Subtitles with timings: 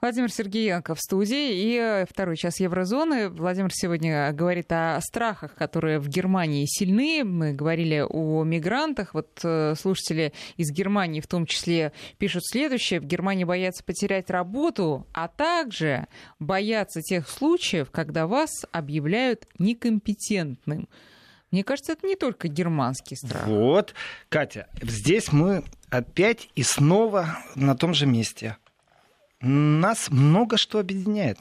[0.00, 3.28] Владимир Сергеенко в студии и э, второй час Еврозоны.
[3.28, 7.24] Владимир сегодня говорит о страхах, которые в Германии сильны.
[7.24, 9.12] Мы говорили о мигрантах.
[9.12, 13.00] Вот э, слушатели из Германии в том числе пишут следующее.
[13.00, 16.06] В Германии боятся потерять работу, а также
[16.38, 20.88] боятся тех случаев, когда вас объявляют некомпетентным.
[21.50, 23.48] Мне кажется, это не только германский страх.
[23.48, 23.94] Вот,
[24.28, 28.58] Катя, здесь мы опять и снова на том же месте
[29.40, 31.38] нас много что объединяет.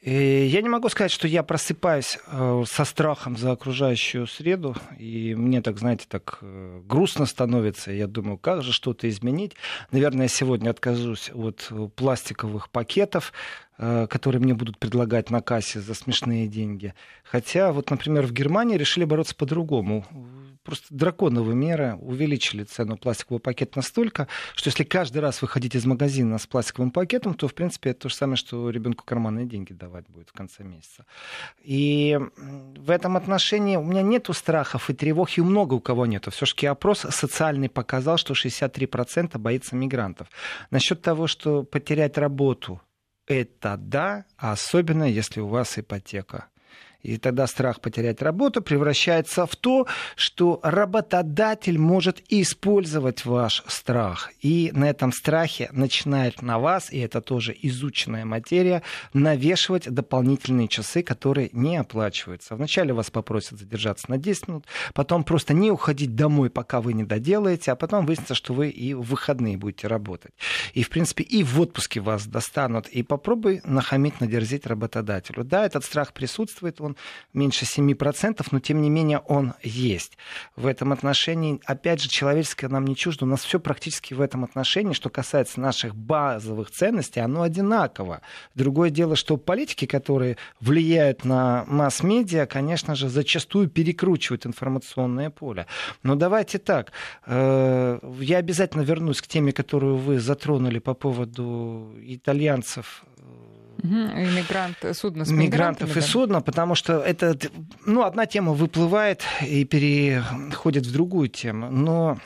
[0.00, 5.36] И я не могу сказать, что я просыпаюсь э, со страхом за окружающую среду, и
[5.36, 7.92] мне так, знаете, так э, грустно становится.
[7.92, 9.54] Я думаю, как же что-то изменить.
[9.92, 13.32] Наверное, я сегодня откажусь от пластиковых пакетов,
[13.84, 16.94] Э, которые мне будут предлагать на кассе за смешные деньги.
[17.24, 20.04] Хотя, вот, например, в Германии решили бороться по-другому.
[20.62, 26.38] Просто драконовые меры увеличили цену пластикового пакета настолько, что если каждый раз выходить из магазина
[26.38, 30.08] с пластиковым пакетом, то, в принципе, это то же самое, что ребенку карманные деньги давать
[30.08, 31.04] будет в конце месяца.
[31.64, 36.30] И в этом отношении у меня нету страхов и тревог, и много у кого нету.
[36.30, 40.28] Все-таки опрос социальный показал, что 63% боится мигрантов.
[40.70, 42.80] Насчет того, что потерять работу–
[43.26, 46.51] это да, особенно если у вас ипотека.
[47.02, 49.86] И тогда страх потерять работу превращается в то,
[50.16, 54.30] что работодатель может использовать ваш страх.
[54.40, 61.02] И на этом страхе начинает на вас, и это тоже изученная материя, навешивать дополнительные часы,
[61.02, 62.54] которые не оплачиваются.
[62.54, 64.64] Вначале вас попросят задержаться на 10 минут,
[64.94, 68.94] потом просто не уходить домой, пока вы не доделаете, а потом выяснится, что вы и
[68.94, 70.32] в выходные будете работать.
[70.74, 72.86] И, в принципе, и в отпуске вас достанут.
[72.88, 75.44] И попробуй нахамить, надерзить работодателю.
[75.44, 76.91] Да, этот страх присутствует, он
[77.32, 80.16] меньше 7%, но тем не менее он есть.
[80.56, 83.24] В этом отношении, опять же, человеческое нам не чуждо.
[83.24, 88.20] У нас все практически в этом отношении, что касается наших базовых ценностей, оно одинаково.
[88.54, 95.66] Другое дело, что политики, которые влияют на масс-медиа, конечно же, зачастую перекручивают информационное поле.
[96.02, 96.92] Но давайте так.
[97.26, 103.04] Э, я обязательно вернусь к теме, которую вы затронули по поводу итальянцев
[103.82, 107.36] иммигрант, судно с мигрантов и судно, потому что это,
[107.84, 111.70] ну, одна тема выплывает и переходит в другую тему.
[111.70, 112.18] Но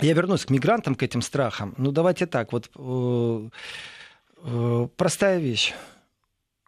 [0.00, 1.74] я вернусь к мигрантам, к этим страхам.
[1.76, 3.48] Ну, давайте так, вот э,
[4.44, 5.74] э, простая вещь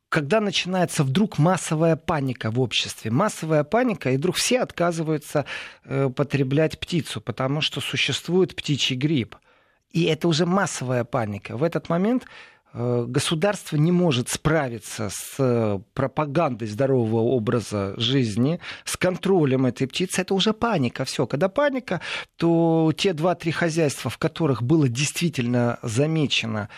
[0.09, 5.45] когда начинается вдруг массовая паника в обществе, массовая паника, и вдруг все отказываются
[5.85, 9.37] э, потреблять птицу, потому что существует птичий грипп.
[9.91, 11.57] И это уже массовая паника.
[11.57, 18.99] В этот момент Э, государство не может справиться с э, пропагандой здорового образа жизни, с
[18.99, 21.07] контролем этой птицы, это уже паника.
[21.07, 22.03] Все, когда паника,
[22.37, 26.69] то те два-три хозяйства, в которых было действительно замечено,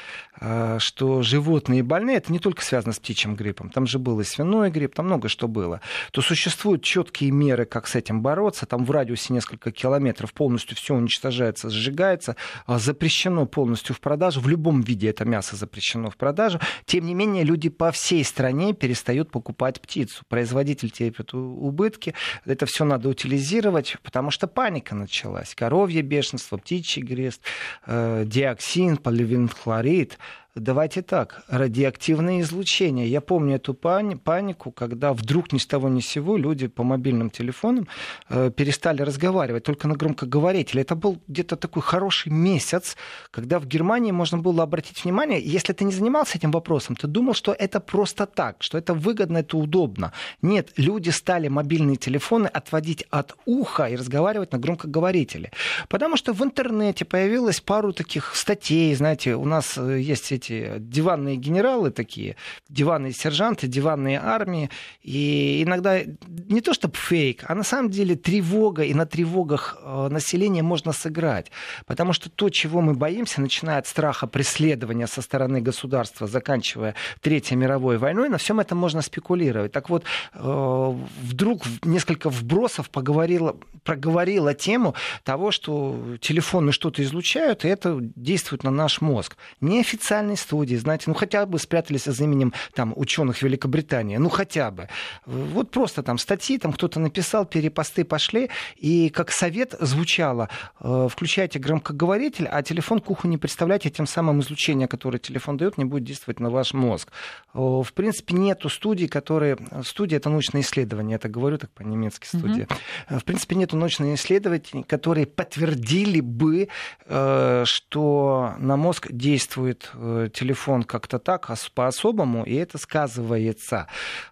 [0.40, 4.24] э, что животные больные, это не только связано с птичьим гриппом, там же был и
[4.24, 5.80] свиной грипп, там много что было,
[6.12, 10.94] то существуют четкие меры, как с этим бороться, там в радиусе несколько километров полностью все
[10.94, 12.36] уничтожается, сжигается,
[12.68, 16.60] запрещено полностью в продажу, в любом виде это мясо запрещено запрещено в продажу.
[16.84, 20.22] Тем не менее, люди по всей стране перестают покупать птицу.
[20.28, 22.14] Производитель терпит убытки.
[22.44, 25.54] Это все надо утилизировать, потому что паника началась.
[25.54, 27.42] Коровье бешенство, птичий грест,
[27.86, 30.18] э, диоксин, поливинхлорид–
[30.60, 33.08] давайте так, радиоактивное излучение.
[33.08, 36.82] Я помню эту пани- панику, когда вдруг ни с того ни с сего люди по
[36.82, 37.88] мобильным телефонам
[38.28, 40.82] э, перестали разговаривать только на громкоговорителе.
[40.82, 42.96] Это был где-то такой хороший месяц,
[43.30, 47.34] когда в Германии можно было обратить внимание, если ты не занимался этим вопросом, ты думал,
[47.34, 50.12] что это просто так, что это выгодно, это удобно.
[50.42, 55.50] Нет, люди стали мобильные телефоны отводить от уха и разговаривать на громкоговорителе.
[55.88, 60.78] Потому что в интернете появилось пару таких статей, знаете, у нас э, есть эти эти
[60.78, 62.36] диванные генералы такие,
[62.68, 64.70] диванные сержанты, диванные армии.
[65.02, 70.08] И иногда не то чтобы фейк, а на самом деле тревога, и на тревогах э,
[70.10, 71.50] населения можно сыграть.
[71.86, 77.56] Потому что то, чего мы боимся, начиная от страха преследования со стороны государства, заканчивая Третьей
[77.56, 79.72] мировой войной, на всем этом можно спекулировать.
[79.72, 80.04] Так вот,
[80.34, 88.64] э, вдруг несколько вбросов поговорила, проговорила тему того, что телефоны что-то излучают, и это действует
[88.64, 89.36] на наш мозг.
[89.60, 94.88] Неофициальный студии, знаете, ну хотя бы спрятались за именем там ученых Великобритании, ну хотя бы.
[95.26, 100.48] Вот просто там статьи, там кто-то написал, перепосты пошли, и как совет звучало,
[100.80, 105.78] э, включайте громкоговоритель, а телефон к уху не представляйте, тем самым излучение, которое телефон дает,
[105.78, 107.10] не будет действовать на ваш мозг.
[107.54, 109.58] В принципе, нету студий, которые...
[109.84, 112.66] Студия— это научное исследование, это говорю так по-немецки студия.
[113.08, 113.18] Mm-hmm.
[113.20, 116.68] В принципе, нету научных исследователей, которые подтвердили бы,
[117.06, 119.90] э, что на мозг действует
[120.28, 123.86] телефон как-то так, по-особому, и это сказывается.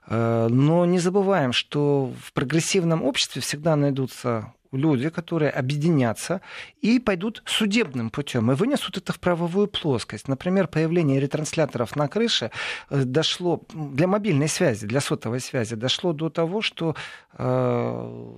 [0.08, 6.40] Но не забываем, что в прогрессивном обществе всегда найдутся люди, которые объединятся
[6.80, 10.28] и пойдут судебным путем и вынесут это в правовую плоскость.
[10.28, 12.50] Например, появление ретрансляторов на крыше
[12.90, 16.94] э, дошло для мобильной связи, для сотовой связи, дошло до того, что
[17.32, 18.32] э,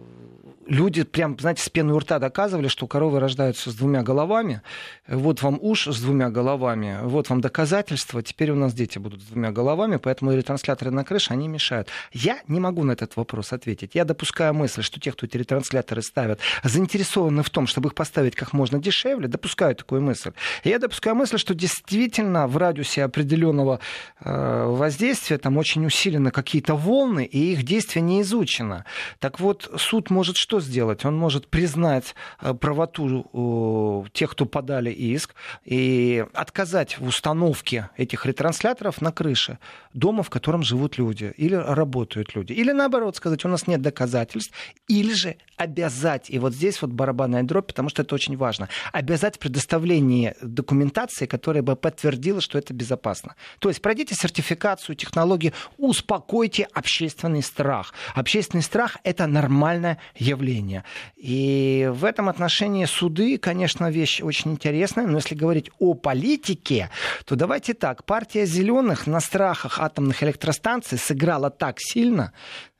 [0.68, 4.62] люди прям, знаете, с пены у рта доказывали, что коровы рождаются с двумя головами.
[5.06, 8.22] Вот вам уж с двумя головами, вот вам доказательства.
[8.22, 11.88] Теперь у нас дети будут с двумя головами, поэтому ретрансляторы на крыше, они мешают.
[12.12, 13.94] Я не могу на этот вопрос ответить.
[13.94, 16.27] Я допускаю мысль, что те, кто эти ретрансляторы ставят,
[16.62, 19.28] заинтересованы в том, чтобы их поставить как можно дешевле.
[19.28, 20.32] Допускаю такую мысль.
[20.64, 23.80] Я допускаю мысль, что действительно в радиусе определенного
[24.20, 28.84] э, воздействия там очень усилены какие-то волны, и их действие не изучено.
[29.18, 31.04] Так вот, суд может что сделать?
[31.04, 35.34] Он может признать э, правоту тех, кто подали иск,
[35.64, 39.58] и отказать в установке этих ретрансляторов на крыше
[39.94, 42.52] дома, в котором живут люди или работают люди.
[42.52, 44.52] Или наоборот сказать, у нас нет доказательств,
[44.88, 49.38] или же обязать, и вот здесь вот барабанная дробь, потому что это очень важно, обязать
[49.38, 53.34] предоставление документации, которая бы подтвердила, что это безопасно.
[53.58, 57.94] То есть пройдите сертификацию технологии, успокойте общественный страх.
[58.14, 60.84] Общественный страх– это нормальное явление.
[61.16, 66.90] И в этом отношении суды, конечно, вещь очень интересная, но если говорить о политике,
[67.24, 68.04] то давайте так.
[68.04, 72.32] Партия зеленых на страхах атомных электростанций сыграла так сильно,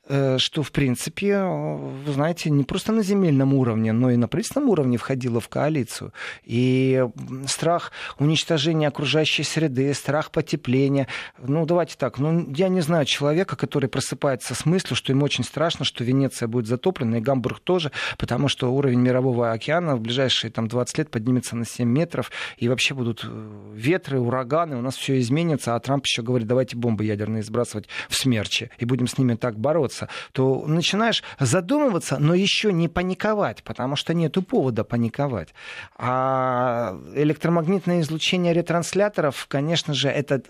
[0.09, 4.97] что, в принципе, вы знаете, не просто на земельном уровне, но и на правительственном уровне
[4.97, 6.13] входила в коалицию.
[6.43, 7.05] И
[7.45, 11.07] страх уничтожения окружающей среды, страх потепления.
[11.37, 15.43] Ну, давайте так, ну, я не знаю человека, который просыпается с мыслью, что ему очень
[15.43, 20.49] страшно, что Венеция будет затоплена, и Гамбург тоже, потому что уровень мирового океана в ближайшие
[20.51, 24.95] там, 20 лет поднимется на 7 метров, и вообще будут э, ветры, ураганы, у нас
[24.95, 29.17] все изменится, а Трамп еще говорит, давайте бомбы ядерные сбрасывать в смерчи, и будем с
[29.17, 34.83] ними так бороться задумываться, то начинаешь задумываться, но еще не паниковать, потому что нет повода
[34.83, 35.53] паниковать.
[35.97, 40.41] А электромагнитное излучение ретрансляторов, конечно же, это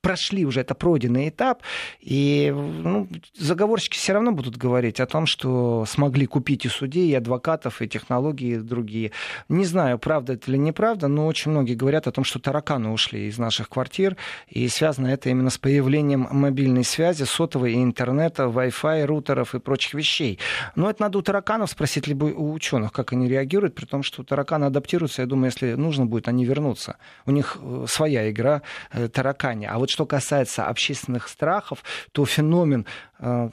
[0.00, 1.62] прошли уже, это пройденный этап,
[2.00, 7.14] и ну, заговорщики все равно будут говорить о том, что смогли купить и судей, и
[7.14, 9.12] адвокатов, и технологии и другие.
[9.48, 13.26] Не знаю, правда это или неправда, но очень многие говорят о том, что тараканы ушли
[13.26, 14.16] из наших квартир,
[14.48, 19.94] и связано это именно с появлением мобильной связи, сотовой и интернета, Wi-Fi, рутеров и прочих
[19.94, 20.38] вещей.
[20.74, 24.22] Но это надо у тараканов спросить, либо у ученых, как они реагируют, при том, что
[24.22, 26.96] тараканы адаптируются, я думаю, если нужно будет, они вернутся.
[27.26, 28.62] У них э, своя игра
[28.92, 29.66] э, таракани.
[29.66, 31.82] А вот что касается общественных страхов,
[32.12, 32.86] то феномен
[33.18, 33.50] э,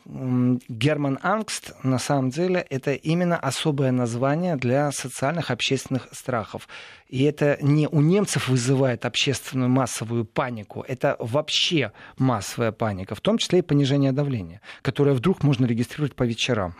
[0.69, 6.67] Герман Ангст на самом деле это именно особое название для социальных общественных страхов.
[7.07, 13.37] И это не у немцев вызывает общественную массовую панику, это вообще массовая паника, в том
[13.37, 16.75] числе и понижение давления, которое вдруг можно регистрировать по вечерам.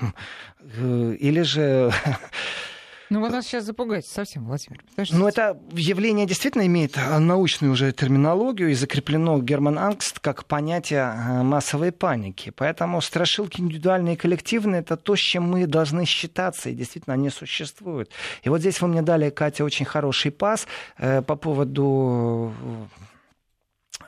[0.59, 1.91] Э, или же
[3.09, 4.81] Ну, вы нас сейчас запугаете совсем, Владимир.
[5.11, 11.13] Ну, это явление действительно имеет э, научную уже терминологию и закреплено Герман Ангст как понятие
[11.15, 12.51] э, массовой паники.
[12.55, 17.29] Поэтому страшилки индивидуальные и коллективные— это то, с чем мы должны считаться, и действительно они
[17.29, 18.11] существуют.
[18.43, 20.67] И вот здесь вы мне дали, Катя, очень хороший пас
[20.97, 22.53] э, по поводу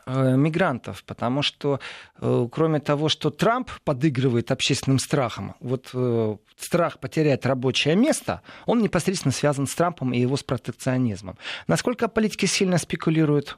[0.09, 1.79] мигрантов, потому что
[2.19, 8.81] э, кроме того, что Трамп подыгрывает общественным страхом, вот э, страх потерять рабочее место, он
[8.81, 11.37] непосредственно связан с Трампом и его с протекционизмом.
[11.67, 13.57] Насколько политики сильно спекулируют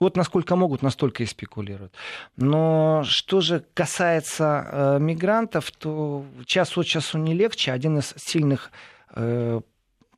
[0.00, 1.94] вот насколько могут, настолько и спекулируют.
[2.36, 7.70] Но что же касается э, мигрантов, то час от часу не легче.
[7.70, 8.72] Один из сильных
[9.14, 9.60] э,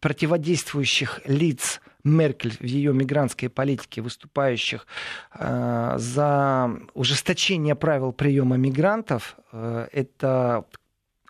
[0.00, 4.86] противодействующих лиц Меркель в ее мигрантской политике, выступающих
[5.32, 10.66] э, за ужесточение правил приема мигрантов, э, это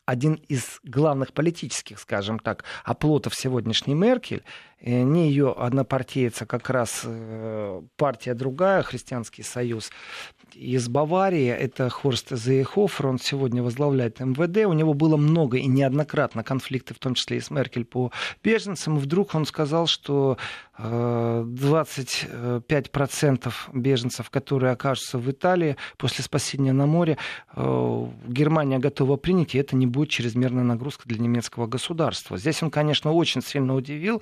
[0.06, 4.42] один из главных политических, скажем так, оплотов сегодняшней Меркель,
[4.84, 9.90] не ее однопартийца, как раз э, партия другая, Христианский союз,
[10.54, 16.44] из Баварии, это Хорст Зейхофер, он сегодня возглавляет МВД, у него было много и неоднократно
[16.44, 18.12] конфликты, в том числе и с Меркель по
[18.42, 20.36] беженцам, и вдруг он сказал, что
[20.78, 27.16] 25% беженцев, которые окажутся в Италии после спасения на море,
[27.54, 32.36] э, Германия готова принять, и это не будет чрезмерная нагрузка для немецкого государства.
[32.36, 34.20] Здесь он, конечно, очень сильно удивил.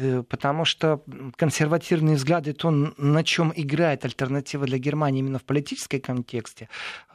[0.00, 1.02] Э, потому что
[1.36, 6.68] консервативные взгляды, то, на чем играет альтернатива для Германии именно в политическом контексте,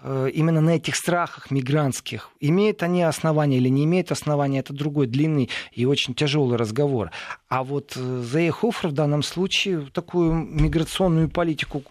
[0.03, 5.07] э, именно на этих страхах мигрантских, имеют они основания или не имеют основания, это другой
[5.07, 7.11] длинный и очень тяжелый разговор.
[7.49, 11.83] А вот Зейхофер в данном случае такую миграционную политику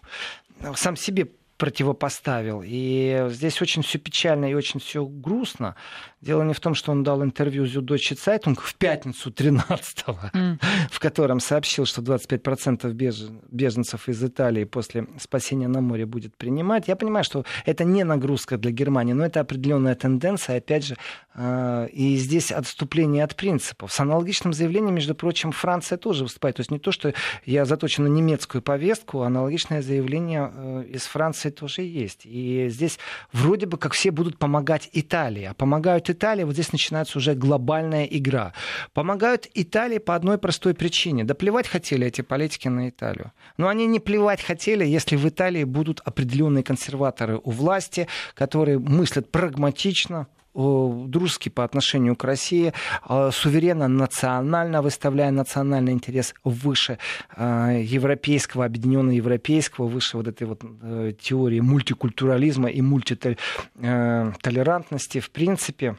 [0.74, 2.62] сам себе противопоставил.
[2.64, 5.76] И здесь очень все печально и очень все грустно.
[6.24, 10.58] Дело не в том, что он дал интервью Süddeutsche Zeitung в пятницу 13-го, mm.
[10.90, 13.24] в котором сообщил, что 25% беж...
[13.50, 16.88] беженцев из Италии после спасения на море будет принимать.
[16.88, 20.96] Я понимаю, что это не нагрузка для Германии, но это определенная тенденция, опять же,
[21.34, 23.92] э, и здесь отступление от принципов.
[23.92, 26.56] С аналогичным заявлением, между прочим, Франция тоже выступает.
[26.56, 27.12] То есть не то, что
[27.44, 32.22] я заточен на немецкую повестку, аналогичное заявление э, из Франции тоже есть.
[32.24, 32.98] И здесь
[33.30, 38.04] вроде бы как все будут помогать Италии, а помогают Италии, вот здесь начинается уже глобальная
[38.04, 38.54] игра.
[38.94, 41.24] Помогают Италии по одной простой причине.
[41.24, 43.32] Да плевать хотели эти политики на Италию.
[43.58, 49.30] Но они не плевать хотели, если в Италии будут определенные консерваторы у власти, которые мыслят
[49.30, 56.98] прагматично, дружески по отношению к России, а, суверенно, национально, выставляя национальный интерес выше
[57.36, 65.20] а, европейского, объединенного европейского, выше вот этой вот э, теории мультикультурализма и мультитолерантности.
[65.20, 65.96] В принципе,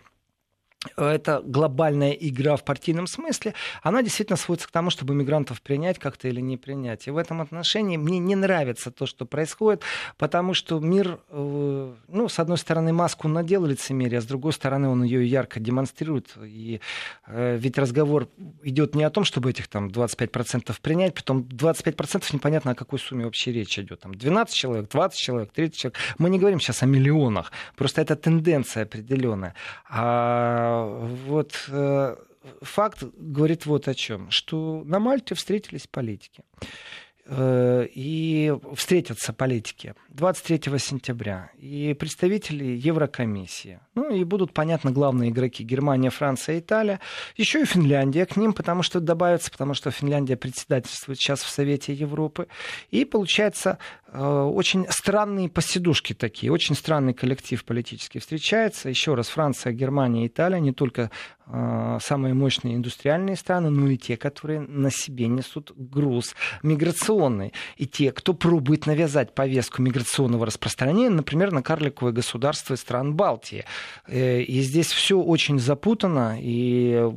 [0.98, 6.28] эта глобальная игра в партийном смысле, она действительно сводится к тому, чтобы мигрантов принять как-то
[6.28, 7.08] или не принять.
[7.08, 9.82] И в этом отношении мне не нравится то, что происходит,
[10.18, 14.90] потому что мир, э, ну, с одной стороны, маску надел лицемерие, а с другой стороны,
[14.90, 16.34] он ее ярко демонстрирует.
[16.44, 16.82] И
[17.28, 18.28] э, ведь разговор
[18.64, 23.26] идет не о том, чтобы этих там 25% принять, потом 25% непонятно, о какой сумме
[23.26, 24.02] вообще речь идет.
[24.02, 26.00] Там 12 человек, 20 человек, 30 человек.
[26.18, 29.54] Мы не говорим сейчас о миллионах, просто это тенденция определенная.
[29.90, 32.16] А вот э,
[32.62, 36.44] факт говорит вот о чем, что на Мальте встретились политики.
[37.28, 43.80] Э, и встретятся политики 23 сентября и представители Еврокомиссии.
[43.96, 47.00] Ну и будут, понятно, главные игроки Германия, Франция, Италия.
[47.36, 51.94] Еще и Финляндия к ним, потому что добавится, потому что Финляндия председательствует сейчас в Совете
[51.94, 52.48] Европы.
[52.92, 53.80] И получается
[54.22, 58.90] очень странные посидушки такие, очень странный коллектив политический встречается.
[58.90, 61.12] Еще раз, Франция, Германия, Италия, не только
[61.48, 67.54] э, самые мощные индустриальные страны, но и те, которые на себе несут груз миграционный.
[67.78, 73.66] И те, кто пробует навязать повестку миграционного распространения, например, на карликовые государства стран Балтии.
[74.08, 77.12] Э, и здесь все очень запутано, и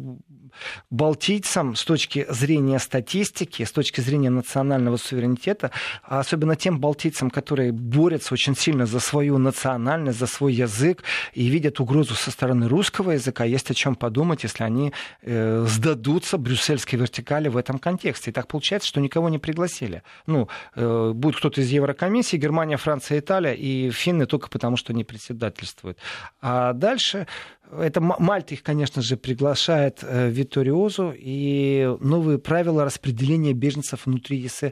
[0.91, 5.71] балтийцам с точки зрения статистики, с точки зрения национального суверенитета,
[6.03, 11.03] а особенно тем балтийцам, которые борются очень сильно за свою национальность, за свой язык
[11.35, 16.39] и видят угрозу со стороны русского языка, есть о чем подумать, если они э, сдадутся
[16.39, 18.31] брюссельской вертикали в этом контексте.
[18.31, 20.03] И так получается, что никого не пригласили.
[20.27, 25.05] Ну, э, будет кто-то из Еврокомиссии, Германия, Франция, Италия, и финны только потому, что не
[25.05, 25.99] председательствуют.
[26.41, 27.27] А дальше
[27.73, 34.39] это Мальта их, конечно же, приглашает э, в Виториозу, и новые правила распределения беженцев внутри
[34.39, 34.63] ЕС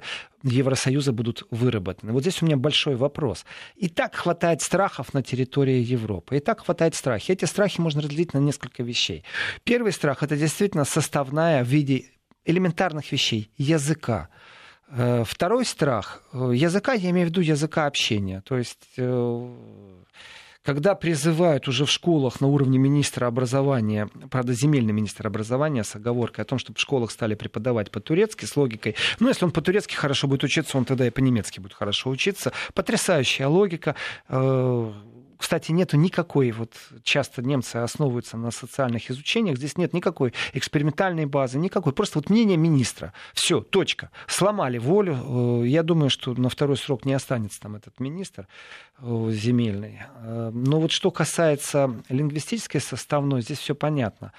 [0.43, 2.13] Евросоюза будут выработаны.
[2.13, 3.45] Вот здесь у меня большой вопрос.
[3.75, 6.37] И так хватает страхов на территории Европы.
[6.37, 7.31] И так хватает страхов.
[7.31, 9.25] Эти страхи можно разделить на несколько вещей.
[9.65, 12.07] Первый страх– это действительно составная в виде
[12.45, 14.29] элементарных вещей– языка.
[14.89, 18.41] Э, второй страх э, языка, я имею в виду языка общения.
[18.43, 18.87] То есть
[20.67, 26.43] когда призывают уже в школах на уровне министра образования, правда, земельный министр образования с оговоркой
[26.43, 30.27] о том, чтобы в школах стали преподавать по-турецки с логикой, ну, если он по-турецки хорошо
[30.27, 32.53] будет учиться, он тогда и по-немецки будет хорошо учиться.
[32.75, 33.95] Потрясающая логика
[34.29, 34.93] э,
[35.39, 41.59] кстати, нету никакой, вот часто немцы основываются на социальных изучениях, здесь нет никакой экспериментальной базы,
[41.59, 43.13] никакой, просто вот мнение министра.
[43.35, 44.11] Все, точка.
[44.27, 45.63] Сломали волю.
[45.63, 48.47] Э, я думаю, что на второй срок не останется там этот министр
[48.99, 50.01] э, земельный.
[50.23, 54.33] Э, но вот что касается лингвистической составной, здесь все понятно.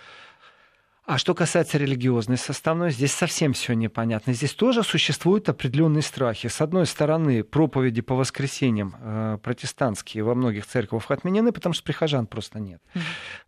[1.07, 4.33] А что касается религиозной составной, здесь совсем все непонятно.
[4.33, 6.47] Здесь тоже существуют определенные страхи.
[6.47, 12.27] С одной стороны, проповеди по воскресеньям э, протестантские во многих церквях отменены, потому что прихожан
[12.27, 12.81] просто нет.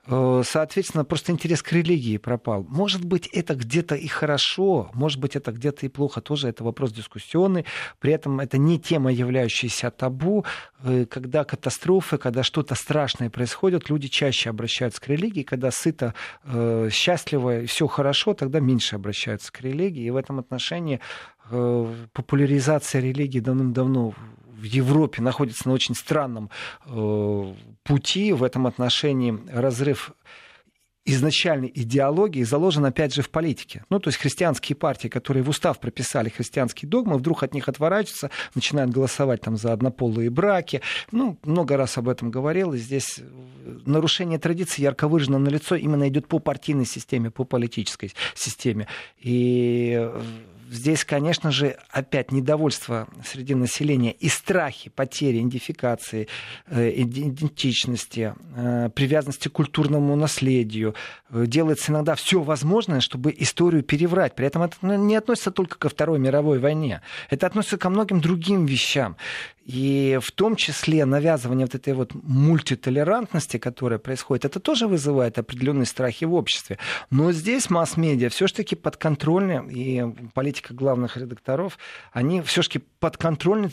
[0.08, 2.64] Э, соответственно, просто интерес к религии пропал.
[2.64, 6.22] Может быть, это где-то и хорошо, может быть, это где-то и плохо.
[6.22, 7.66] Тоже это вопрос дискуссионный.
[8.00, 10.46] При этом это не тема, являющаяся табу.
[10.82, 15.44] Э, когда катастрофы, когда что-то страшное происходит, люди чаще обращаются к религии.
[15.44, 16.14] Когда сыто,
[16.46, 20.04] э, счастливо, и все хорошо, тогда меньше обращаются к религии.
[20.04, 21.00] И в этом отношении
[21.50, 24.14] э, популяризация религии давным-давно
[24.60, 26.50] в Европе находится на очень странном
[26.86, 27.54] э,
[27.84, 28.34] пути.
[28.34, 30.12] В этом отношении разрыв
[31.10, 33.84] изначальной идеологии заложен, опять же, в политике.
[33.90, 38.32] Ну, то есть христианские партии, которые в устав прописали христианские догмы, вдруг от них отворачиваются,
[38.56, 40.82] начинают голосовать там за однополые браки.
[41.12, 43.20] Ну, много раз об этом говорил, и здесь
[43.86, 48.88] нарушение традиции ярко выражено на лицо именно идет по партийной системе, по политической системе.
[49.20, 50.10] И
[50.70, 56.28] здесь, конечно же, опять недовольство среди населения и страхи потери идентификации,
[56.68, 60.96] э, идентичности, э, привязанности к культурному наследию.
[61.30, 64.36] Э, делается иногда все возможное, чтобы историю переврать.
[64.36, 67.02] При этом это ну, не относится только ко Второй мировой войне.
[67.30, 69.18] Это относится ко многим другим вещам.
[69.70, 75.86] И в том числе навязывание вот этой вот мультитолерантности, которая происходит, это тоже вызывает определенные
[75.86, 76.80] страхи в обществе.
[77.12, 81.78] Но здесь масс-медиа все-таки подконтрольны, и политика главных редакторов,
[82.12, 83.70] они все-таки подконтрольны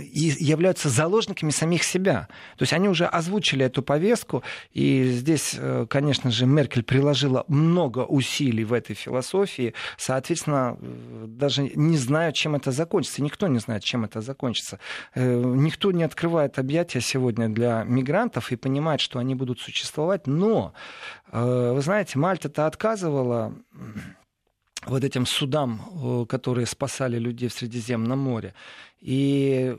[0.00, 2.28] являются заложниками самих себя.
[2.56, 8.00] То есть они уже озвучили эту повестку, и здесь, э, конечно же, Меркель приложила много
[8.00, 9.74] усилий в этой философии.
[9.98, 13.22] Соответственно, э, даже не знаю, чем это закончится.
[13.22, 14.78] Никто не знает, чем это закончится.
[15.14, 20.26] Э, никто не открывает объятия сегодня для мигрантов и понимает, что они будут существовать.
[20.26, 20.72] Но,
[21.32, 23.54] вы знаете, Мальта-то отказывала
[24.86, 28.54] вот этим судам, которые спасали людей в Средиземном море.
[29.02, 29.76] И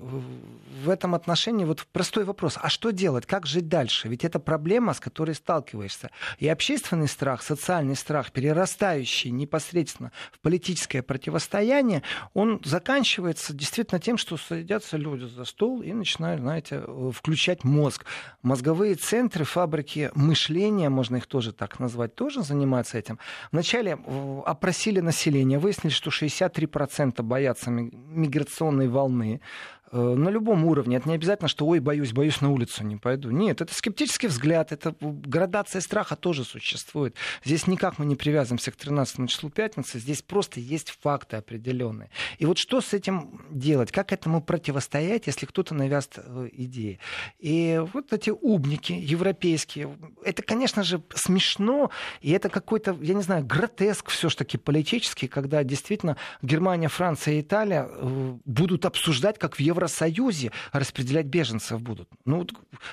[0.84, 4.10] в этом отношении вот простой вопрос, а что делать, как жить дальше?
[4.10, 6.12] Ведь это проблема, с которой сталкиваешься.
[6.40, 12.04] И общественный страх, социальный страх, перерастающий непосредственно в политическое противостояние,
[12.34, 18.04] он заканчивается действительно тем, что садятся люди за стол и начинают, знаете, включать мозг.
[18.42, 23.20] Мозговые центры, фабрики мышления, можно их тоже так назвать, тоже занимаются этим.
[23.54, 23.98] Вначале
[24.46, 29.40] опросили население, выяснили, что 63% боятся миграционной волны волны
[29.83, 30.98] э, на любом уровне.
[30.98, 33.30] Это не обязательно, что ой, боюсь, боюсь, на улицу не пойду.
[33.30, 37.16] Нет, это скептический взгляд, это градация страха тоже существует.
[37.44, 42.10] Здесь никак мы не привязываемся к 13 числу пятницы, здесь просто есть факты определенные.
[42.40, 43.92] И вот что с этим делать?
[43.92, 47.00] Как этому противостоять, если кто-то навязывает э, идеи?
[47.40, 53.46] И вот эти убники европейские, это, конечно же, смешно, и это какой-то, я не знаю,
[53.46, 60.52] гротеск все-таки политический, когда действительно Германия, Франция и Италия э, будут обсуждать как в Евросоюзе
[60.72, 62.10] распределять беженцев будут.
[62.26, 62.48] Ну,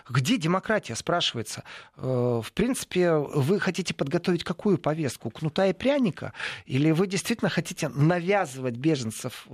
[0.09, 1.63] где демократия, спрашивается.
[1.97, 5.31] Э, в принципе, вы хотите подготовить какую повестку?
[5.31, 6.33] Кнута и пряника?
[6.67, 9.47] Или вы действительно хотите навязывать беженцев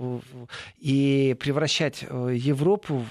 [0.79, 3.05] и превращать э, Европу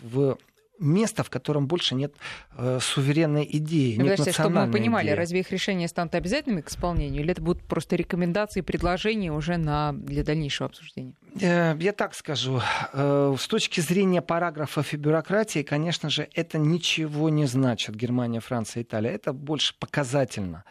[0.00, 0.38] в
[0.82, 2.14] место, в котором больше нет
[2.56, 5.14] э, суверенной идеи, ну, нет Подождите, чтобы мы понимали, идеи.
[5.14, 9.92] разве их решения станут обязательными к исполнению, или это будут просто рекомендации, предложения уже на,
[9.92, 11.14] для дальнейшего обсуждения?
[11.40, 12.60] Э, я так скажу.
[12.92, 17.94] Э, с точки зрения параграфов и бюрократии, конечно же, это ничего не значит.
[17.94, 19.10] Германия, Франция, Италия.
[19.10, 20.64] Это больше показательно.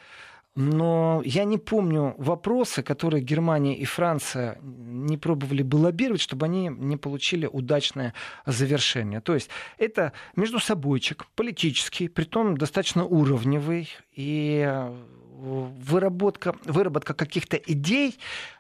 [0.56, 6.68] Но я не помню вопросы, которые Германия и Франция не пробовали бы лоббировать, чтобы они
[6.68, 8.14] не получили удачное
[8.46, 9.22] завершение.
[9.22, 14.94] То есть это между собойчик, политический, притом достаточно уровневый, и э,
[15.42, 18.20] выработка, выработка каких-то идей,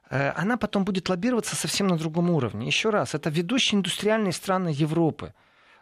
[0.10, 2.67] э, она потом будет лоббироваться совсем на другом уровне.
[2.67, 5.34] Еще раз, это ведущие индустриальные страны Европы.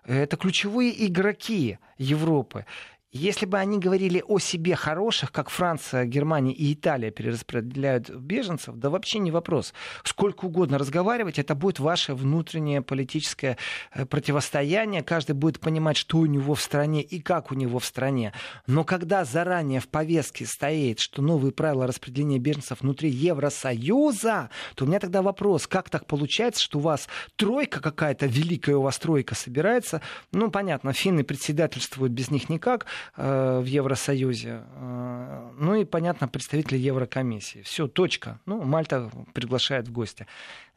[0.06, 2.65] Это ключевые игроки Европы.
[3.12, 8.91] Если бы они говорили о себе хороших, как Франция, Германия и Италия перераспределяют беженцев, да
[8.91, 9.74] вообще не вопрос.
[10.04, 13.58] Сколько угодно разговаривать, это будет ваше внутреннее политическое
[13.95, 15.02] э, противостояние.
[15.02, 18.32] Каждый будет понимать, что у него в стране и как у него в стране.
[18.67, 24.88] Но когда заранее в повестке стоит, что новые правила распределения беженцев внутри Евросоюза, то у
[24.88, 29.34] меня тогда вопрос, как так получается, что у вас тройка какая-то, великая у вас тройка
[29.34, 30.04] собирается.
[30.32, 34.63] Ну, понятно, финны председательствуют без них никак в Евросоюзе.
[34.75, 37.62] Э, ну и, понятно, представители Еврокомиссии.
[37.63, 38.39] Все, точка.
[38.45, 40.27] Ну, Мальта приглашает в гости.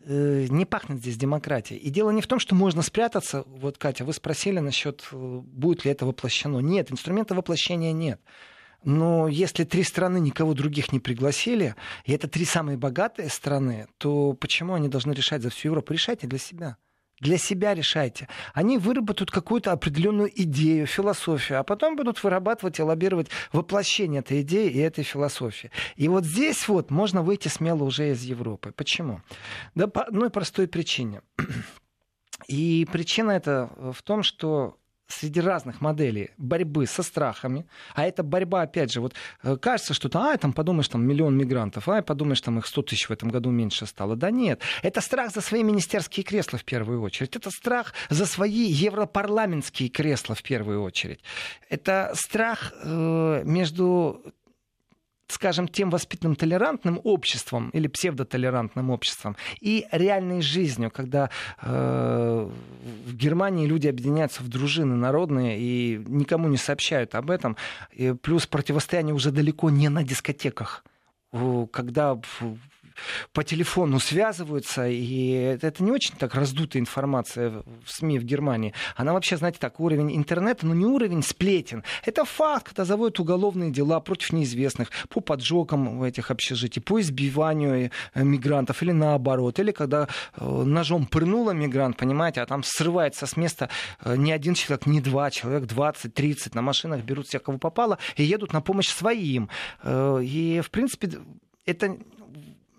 [0.00, 1.78] Э, не пахнет здесь демократией.
[1.80, 3.44] И дело не в том, что можно спрятаться.
[3.46, 6.58] Вот, Катя, вы спросили насчет, будет ли это воплощено.
[6.58, 8.20] Нет, инструмента воплощения нет.
[8.84, 14.32] Но если три страны никого других не пригласили, и это три самые богатые страны, то
[14.32, 15.92] почему они должны решать за всю Европу?
[15.92, 16.76] Решайте для себя
[17.22, 18.28] для себя решайте.
[18.52, 24.68] Они выработают какую-то определенную идею, философию, а потом будут вырабатывать и лоббировать воплощение этой идеи
[24.68, 25.70] и этой философии.
[25.94, 28.72] И вот здесь вот можно выйти смело уже из Европы.
[28.72, 29.20] Почему?
[29.76, 31.22] Да по одной простой причине.
[32.48, 34.76] И причина это в том, что
[35.12, 40.08] среди разных моделей борьбы со страхами, а это борьба, опять же, вот э, кажется, что
[40.14, 43.50] а, там подумаешь, там миллион мигрантов, а, подумаешь, там их 100 тысяч в этом году
[43.50, 44.16] меньше стало.
[44.16, 48.64] Да нет, это страх за свои министерские кресла в первую очередь, это страх за свои
[48.64, 51.20] европарламентские кресла в первую очередь,
[51.68, 54.22] это страх э, между
[55.28, 61.30] скажем, тем воспитанным толерантным обществом или псевдотолерантным обществом и реальной жизнью, когда
[61.60, 62.50] э,
[63.06, 67.56] в Германии люди объединяются в дружины народные и никому не сообщают об этом.
[67.92, 70.84] И плюс противостояние уже далеко не на дискотеках
[71.72, 72.20] когда
[73.32, 78.74] по телефону связываются, и это не очень так раздутая информация в СМИ в Германии.
[78.96, 81.84] Она вообще, знаете, так, уровень интернета, но не уровень сплетен.
[82.04, 87.90] Это факт, когда заводят уголовные дела против неизвестных по поджогам в этих общежитий, по избиванию
[88.14, 93.36] э, мигрантов или наоборот, или когда э, ножом пырнула мигрант, понимаете, а там срывается с
[93.36, 93.68] места
[94.04, 98.24] э, не один человек, не два, человек 20-30 на машинах берут всех, кого попало, и
[98.24, 99.48] едут на помощь своим.
[99.84, 101.10] И, в принципе,
[101.66, 101.96] это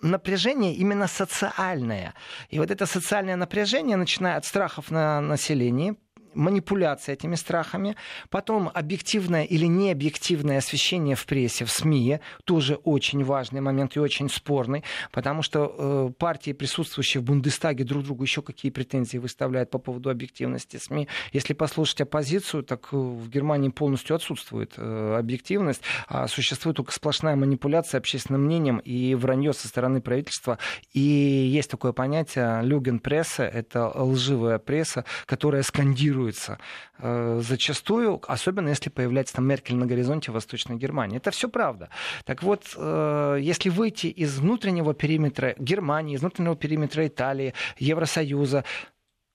[0.03, 2.13] напряжение именно социальное.
[2.49, 5.95] И вот это социальное напряжение, начиная от страхов на населении,
[6.35, 7.95] манипуляция этими страхами,
[8.29, 14.29] потом объективное или необъективное освещение в прессе, в СМИ, тоже очень важный момент и очень
[14.29, 19.77] спорный, потому что э, партии, присутствующие в Бундестаге, друг другу еще какие претензии выставляют по
[19.77, 21.07] поводу объективности СМИ.
[21.31, 27.35] Если послушать оппозицию, так э, в Германии полностью отсутствует э, объективность, а существует только сплошная
[27.35, 30.57] манипуляция общественным мнением и вранье со стороны правительства.
[30.93, 36.57] И есть такое понятие люген-пресса, это лживая пресса, которая скандирует формируется
[36.99, 41.17] э, зачастую, особенно если появляется там Меркель на горизонте Восточной Германии.
[41.17, 41.89] Это все правда.
[42.25, 48.63] Так вот, э, если выйти из внутреннего периметра Германии, из внутреннего периметра Италии, Евросоюза,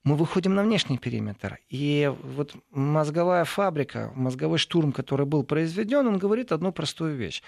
[0.05, 1.59] мы выходим на внешний периметр.
[1.69, 7.43] И вот мозговая фабрика, мозговой штурм, который был произведен, он говорит одну простую вещь.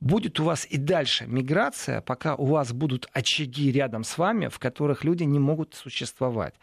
[0.00, 4.58] Будет у вас и дальше миграция, пока у вас будут очаги рядом с вами, в
[4.58, 6.54] которых люди не могут существовать.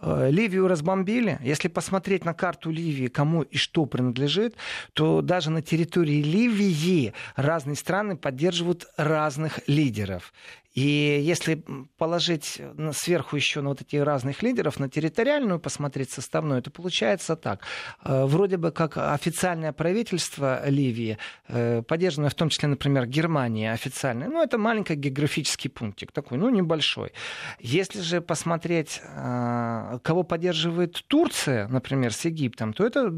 [0.00, 1.38] Э, Ливию разбомбили.
[1.42, 4.56] Если посмотреть на карту Ливии, кому и что принадлежит,
[4.92, 10.32] то даже на территории Ливии разные страны поддерживают разных лидеров.
[10.78, 11.64] И если
[11.96, 12.62] положить
[12.92, 17.62] сверху еще на вот эти разных лидеров, на территориальную посмотреть составную, то получается так.
[18.04, 24.28] Э, вроде бы как официальное правительство Ливии, э, поддержанное в том числе, например, Германия официальное,
[24.28, 27.10] ну, это маленький географический пунктик такой, ну, небольшой.
[27.58, 33.12] Если же посмотреть, э, кого поддерживает Турция, например, с Египтом, то это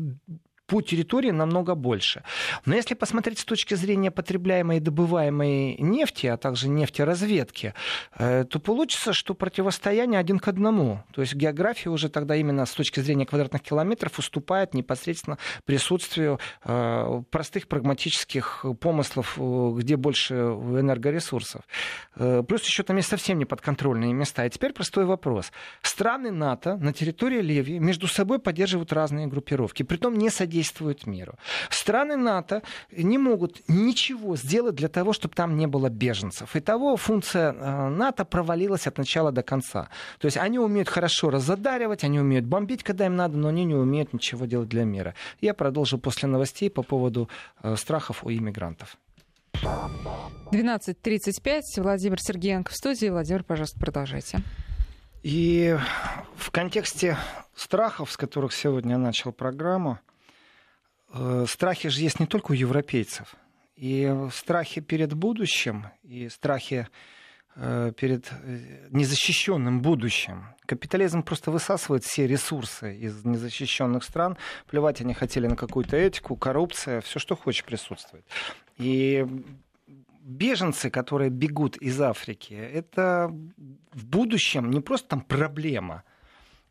[0.71, 2.23] по территории намного больше.
[2.65, 7.75] Но если посмотреть с точки зрения потребляемой и добываемой нефти, а также нефтеразведки,
[8.17, 11.03] э, то получится, что противостояние один к одному.
[11.13, 17.23] То есть география уже тогда именно с точки зрения квадратных километров уступает непосредственно присутствию э,
[17.31, 21.63] простых прагматических помыслов, э, где больше энергоресурсов.
[22.15, 24.47] Плюс еще там есть совсем неподконтрольные места.
[24.47, 25.51] И теперь простой вопрос.
[25.83, 31.35] Страны НАТО на территории Ливии между собой поддерживают разные группировки, притом не содействуют содействуют миру.
[31.71, 36.57] Страны НАТО не могут ничего сделать для того, чтобы там не было беженцев.
[36.57, 39.89] И того функция э, НАТО провалилась от начала до конца.
[40.19, 43.75] То есть они умеют хорошо разодаривать, они умеют бомбить, когда им надо, но они не
[43.75, 45.15] умеют ничего делать для мира.
[45.41, 47.29] Я продолжу после новостей по поводу
[47.63, 48.97] э, страхов у иммигрантов.
[50.53, 51.83] 12.35.
[51.83, 53.11] Владимир Сергеенко в студии.
[53.11, 54.39] Владимир, пожалуйста, продолжайте.
[55.23, 55.77] И
[56.37, 57.17] в контексте
[57.55, 59.99] страхов, с которых сегодня я начал программу,
[61.47, 63.35] страхи же есть не только у европейцев.
[63.77, 66.87] И страхи перед будущим, и страхи
[67.57, 70.45] э, перед э, незащищенным будущим.
[70.67, 74.37] Капитализм просто высасывает все ресурсы из незащищенных стран.
[74.67, 78.27] Плевать они хотели на какую-то этику, коррупция, все, что хочешь, присутствует.
[78.77, 79.27] И
[80.21, 83.35] беженцы, которые бегут из Африки, это
[83.93, 86.05] в будущем не просто там проблема,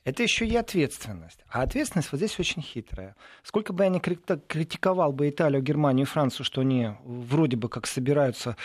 [0.10, 1.39] это еще и ответственность.
[1.50, 3.15] А ответственность вот здесь очень хитрая.
[3.43, 7.88] Сколько бы я ни критиковал бы Италию, Германию и Францию, что они вроде бы как
[7.88, 8.58] собираются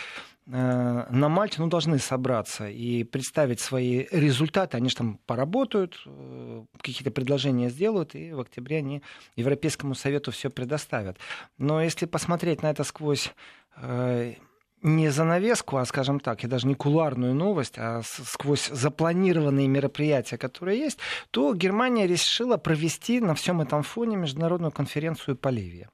[0.47, 4.77] э, на Мальте, ну, должны собраться и представить свои результаты.
[4.77, 9.01] Они же там поработают, э, какие-то предложения сделают, и в октябре они
[9.35, 11.17] Европейскому Совету все предоставят.
[11.57, 13.31] Но если посмотреть на это сквозь
[13.77, 14.33] э,
[14.81, 20.79] не занавеску, а, скажем так, и даже не куларную новость, а сквозь запланированные мероприятия, которые
[20.79, 20.99] есть,
[21.31, 25.87] то Германия решила провести на всем этом фоне международную конференцию по Ливии.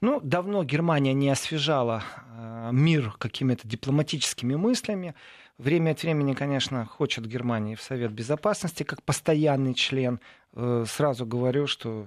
[0.00, 2.02] Ну, давно Германия не освежала
[2.36, 5.14] э, мир какими-то дипломатическими мыслями.
[5.56, 10.20] Время от времени, конечно, хочет Германия в Совет Безопасности как постоянный член.
[10.52, 12.06] Э, сразу говорю, что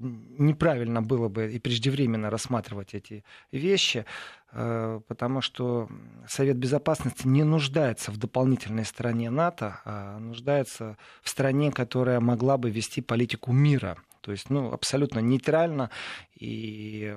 [0.00, 4.06] неправильно было бы и преждевременно рассматривать эти вещи,
[4.52, 5.88] э, потому что
[6.28, 12.70] Совет Безопасности не нуждается в дополнительной стране НАТО, а нуждается в стране, которая могла бы
[12.70, 13.96] вести политику мира.
[14.20, 15.90] То есть, ну, абсолютно нейтрально
[16.34, 17.16] и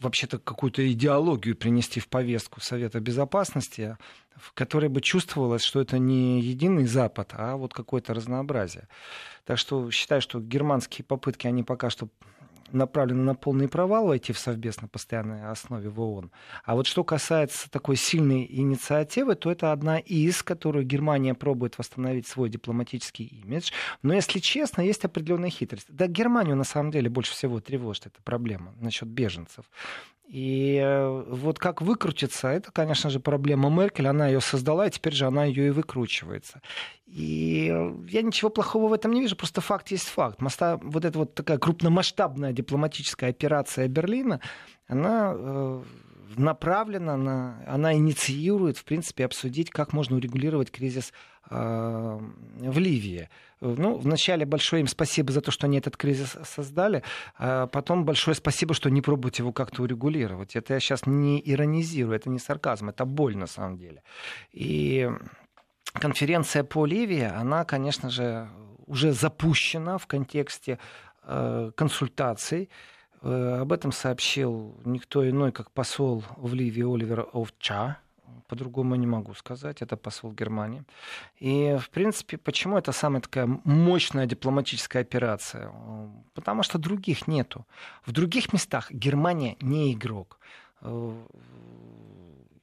[0.00, 3.96] вообще-то какую-то идеологию принести в повестку Совета Безопасности,
[4.36, 8.88] в которой бы чувствовалось, что это не единый Запад, а вот какое-то разнообразие.
[9.44, 12.08] Так что считаю, что германские попытки, они пока что
[12.72, 16.30] направлены на полный провал войти в Совбез на постоянной основе в ООН.
[16.64, 22.26] А вот что касается такой сильной инициативы, то это одна из, которую Германия пробует восстановить
[22.26, 23.70] свой дипломатический имидж.
[24.02, 25.86] Но, если честно, есть определенная хитрость.
[25.88, 29.64] Да, Германию на самом деле больше всего тревожит эта проблема насчет беженцев.
[30.26, 34.08] И э, вот как выкрутиться, это, конечно же, проблема Меркель.
[34.08, 36.62] Она ее создала, и теперь же она ее и выкручивается.
[37.06, 40.40] И э, я ничего плохого в этом не вижу, просто факт есть факт.
[40.40, 44.40] Моста, вот эта вот такая крупномасштабная дипломатическая операция Берлина,
[44.88, 45.82] она э,
[46.36, 51.12] направлена на, она инициирует, в принципе, обсудить, как можно урегулировать кризис
[51.50, 53.28] э, в Ливии.
[53.60, 57.02] Ну, вначале большое им спасибо за то, что они этот кризис создали,
[57.38, 60.56] а потом большое спасибо, что не пробуют его как-то урегулировать.
[60.56, 64.02] Это я сейчас не иронизирую, это не сарказм, это боль на самом деле.
[64.52, 65.10] И
[65.94, 68.48] конференция по Ливии, она, конечно же,
[68.86, 70.78] уже запущена в контексте
[71.22, 72.68] э, консультаций.
[73.26, 77.98] Э, об этом сообщил никто иной, как посол в Ливии Оливер Овча
[78.48, 80.84] по-другому не могу сказать, это посол Германии.
[81.40, 85.72] И, в принципе, почему это самая такая мощная дипломатическая операция?
[86.34, 87.66] Потому что других нету.
[88.04, 90.38] В других местах Германия не игрок.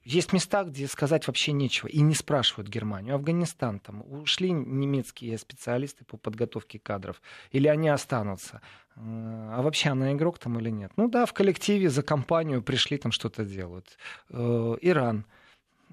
[0.04, 3.16] Есть места, где сказать вообще нечего, и не спрашивают Германию.
[3.16, 8.62] Афганистан, там ушли немецкие специалисты по подготовке кадров, или они останутся.
[8.96, 10.92] А вообще она игрок там или нет?
[10.98, 13.98] Ну да, в коллективе за компанию пришли, там что-то делают.
[14.30, 15.26] Э, Иран.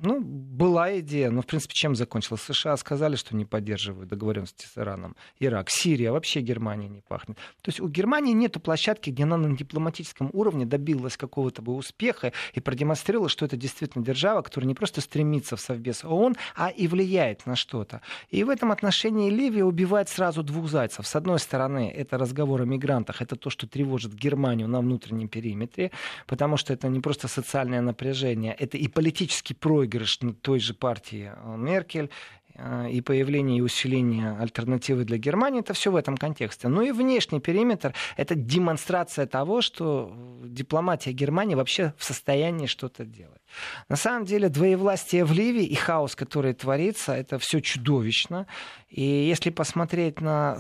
[0.03, 2.41] Ну, была идея, но, в принципе, чем закончилось?
[2.41, 5.15] США сказали, что не поддерживают договоренности с Ираном.
[5.39, 7.37] Ирак, Сирия, вообще Германия не пахнет.
[7.61, 12.33] То есть у Германии нет площадки, где она на дипломатическом уровне добилась какого-то бы успеха
[12.55, 16.89] и продемонстрировала, что это действительно держава, которая не просто стремится в Совбез ООН, а и
[16.89, 18.01] влияет на что-то.
[18.31, 21.07] И в этом отношении Ливия убивает сразу двух зайцев.
[21.07, 25.91] С одной стороны, это разговор о мигрантах, это то, что тревожит Германию на внутреннем периметре,
[26.27, 31.33] потому что это не просто социальное напряжение, это и политический проигрыш выигрыш той же партии
[31.35, 32.11] э, Меркель
[32.55, 36.69] э, и появление и усиление альтернативы для Германии, это все в этом контексте.
[36.69, 40.13] Ну и внешний периметр— это демонстрация того, что
[40.45, 43.41] дипломатия Германии вообще в состоянии что-то делать.
[43.89, 48.47] На самом деле двоевластие в Ливии и хаос, который творится, это все чудовищно.
[48.89, 50.57] И если посмотреть на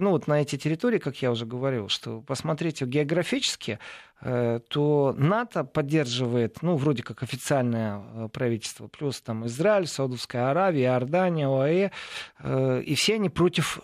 [0.00, 3.78] ну вот на эти территории, как я уже говорил, что посмотрите географически,
[4.20, 10.84] э, то НАТО поддерживает, ну, вроде как официальное э, правительство, плюс там Израиль, Саудовская Аравия,
[10.84, 11.90] Иордания, ОАЭ,
[12.38, 13.78] э, и все они против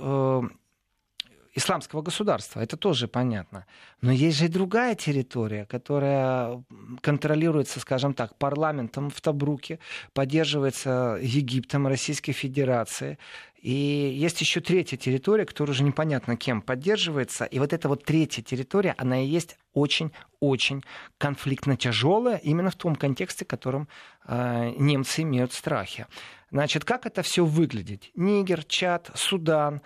[1.57, 3.64] исламского государства, это тоже понятно.
[4.02, 6.62] Но есть же и другая территория, которая
[7.00, 9.79] контролируется, скажем так, парламентом в Табруке,
[10.12, 13.18] поддерживается Египтом, Российской Федерацией.
[13.66, 17.44] И есть еще третья территория, которая уже непонятно кем поддерживается.
[17.44, 20.85] И вот эта вот третья территория, она и есть очень-очень
[21.18, 23.88] конфликтно тяжелая, именно в том контексте, в котором
[24.26, 26.07] э, немцы имеют страхи.
[26.52, 28.11] Значит, как это все выглядит?
[28.14, 29.83] Нигер, Чад, Судан,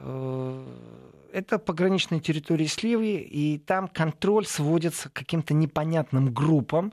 [0.00, 0.66] Э,
[1.32, 6.92] это пограничные территории с Ливией, и там контроль сводится к каким-то непонятным группам.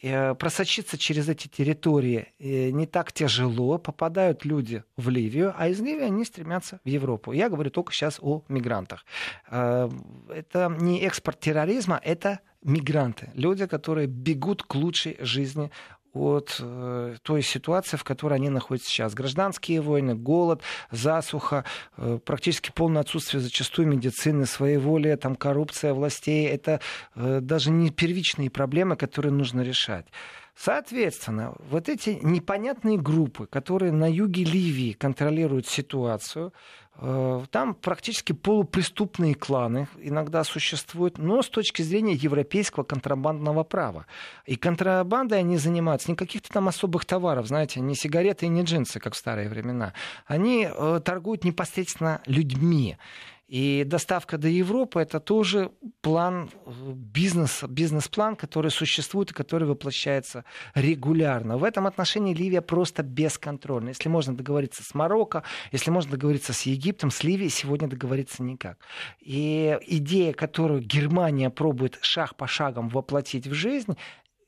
[0.00, 5.80] Э, просочиться через эти территории э, не так тяжело, попадают люди в Ливию, а из
[5.80, 7.32] Ливии они стремятся в Европу.
[7.32, 9.04] Я говорю только сейчас о мигрантах.
[9.46, 15.70] Это не экспорт терроризма, это мигранты, люди, которые бегут к лучшей жизни
[16.12, 19.14] от э, той ситуации, в которой они находятся сейчас.
[19.14, 21.64] Гражданские войны, голод, засуха,
[21.96, 26.46] э, практически полное отсутствие зачастую медицины, своеволие, там, коррупция властей.
[26.46, 26.80] Это
[27.14, 30.06] э, даже не первичные проблемы, которые нужно решать.
[30.60, 36.52] Соответственно, вот эти непонятные группы, которые на юге Ливии контролируют ситуацию,
[37.00, 44.06] там практически полупреступные кланы иногда существуют, но с точки зрения европейского контрабандного права.
[44.46, 48.98] И контрабандой они занимаются не каких-то там особых товаров, знаете, не сигареты и не джинсы,
[48.98, 49.92] как в старые времена.
[50.26, 52.96] Они э, торгуют непосредственно людьми.
[53.48, 60.44] И доставка до Европы это тоже план э, бизнеса, бизнес-план, который существует и который воплощается
[60.74, 61.56] регулярно.
[61.56, 63.88] В этом отношении Ливия просто бесконтрольна.
[63.88, 68.78] Если можно договориться с Марокко, если можно договориться с Египтом, с Ливией сегодня договориться никак.
[69.18, 73.96] И идея, которую Германия пробует шаг по шагам воплотить в жизнь,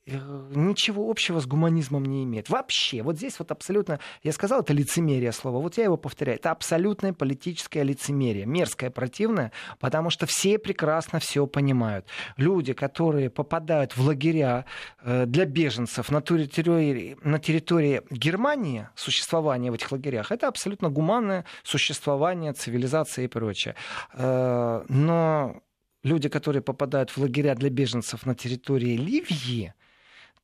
[0.07, 2.49] ничего общего с гуманизмом не имеет.
[2.49, 6.51] Вообще, вот здесь вот абсолютно, я сказал, это лицемерие слово, вот я его повторяю, это
[6.51, 12.07] абсолютное политическое лицемерие, мерзкое, противное, потому что все прекрасно все понимают.
[12.37, 14.65] Люди, которые попадают в лагеря
[15.03, 21.45] э, для беженцев на территории, на территории Германии, существование в этих лагерях, это абсолютно гуманное
[21.63, 23.75] существование, цивилизация и прочее.
[24.15, 25.63] Э, но
[26.03, 29.75] люди, которые попадают в лагеря для беженцев на территории Ливии,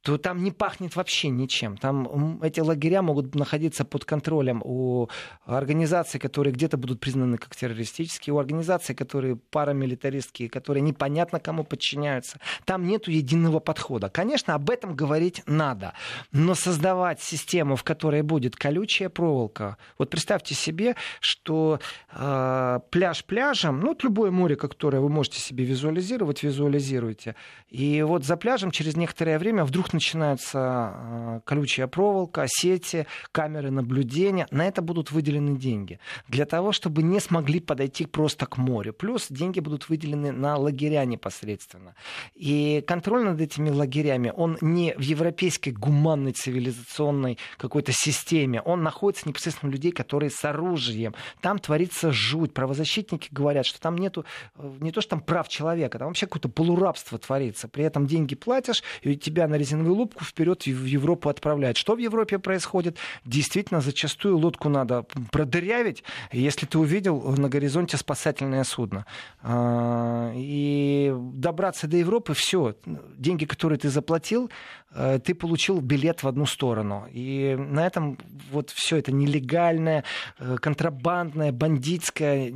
[0.06, 1.76] то там не пахнет вообще ничем.
[1.76, 5.08] Там эти лагеря могут находиться под контролем у
[5.46, 12.38] организаций, которые где-то будут признаны как террористические, у организаций, которые парамилитаристские, которые непонятно кому подчиняются.
[12.64, 14.08] Там нет единого подхода.
[14.08, 15.92] Конечно, об этом говорить надо,
[16.30, 19.76] но создавать систему, в которой будет колючая проволока.
[19.98, 21.80] Вот представьте себе, что
[22.12, 27.34] э, пляж пляжем, ну, вот любое море, которое вы можете себе визуализировать, визуализируйте.
[27.70, 34.46] И вот за пляжем через некоторое время вдруг начинается э, колючая проволока, сети, камеры наблюдения.
[34.50, 35.98] На это будут выделены деньги.
[36.28, 38.92] Для того, чтобы не смогли подойти просто к морю.
[38.92, 41.94] Плюс деньги будут выделены на лагеря непосредственно.
[42.34, 48.60] И контроль над этими лагерями, он не в европейской гуманной цивилизационной какой-то системе.
[48.62, 51.14] Он находится непосредственно у людей, которые с оружием.
[51.40, 52.54] Там творится жуть.
[52.54, 54.24] Правозащитники говорят, что там нету
[54.56, 57.68] э, не то, что там прав человека, там вообще какое-то полурабство творится.
[57.68, 61.76] При этом деньги платишь, и у тебя на резиновой бензиновую лодку вперед в Европу отправляют.
[61.76, 62.98] Что в Европе происходит?
[63.24, 69.06] Действительно, зачастую лодку надо продырявить, если ты увидел на горизонте спасательное судно.
[69.42, 72.74] А, и добраться до Европы, все,
[73.16, 74.50] деньги, которые ты заплатил,
[74.94, 77.06] э, ты получил билет в одну сторону.
[77.14, 78.18] И на этом
[78.52, 80.04] вот все это нелегальное,
[80.38, 82.52] э, контрабандное, бандитское,